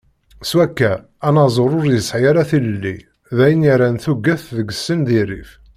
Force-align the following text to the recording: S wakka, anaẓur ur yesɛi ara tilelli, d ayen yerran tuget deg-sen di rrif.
S 0.49 0.51
wakka, 0.57 0.91
anaẓur 1.27 1.71
ur 1.79 1.85
yesɛi 1.89 2.25
ara 2.29 2.49
tilelli, 2.49 2.95
d 3.37 3.37
ayen 3.45 3.65
yerran 3.67 3.97
tuget 4.03 4.43
deg-sen 4.57 4.99
di 5.07 5.21
rrif. 5.25 5.51